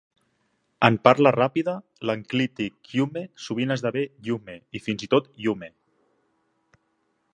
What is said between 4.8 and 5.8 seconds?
o fins i tot -yume.